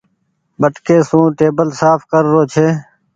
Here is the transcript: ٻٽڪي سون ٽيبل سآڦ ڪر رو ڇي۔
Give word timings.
ٻٽڪي 0.61 0.97
سون 1.09 1.25
ٽيبل 1.39 1.67
سآڦ 1.79 1.99
ڪر 2.11 2.23
رو 2.31 2.41
ڇي۔ 2.53 2.67